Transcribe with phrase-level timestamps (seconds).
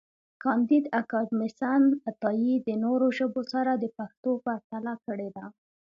[0.43, 5.45] کانديد اکاډميسن عطایي د نورو ژبو سره د پښتو پرتله کړې ده.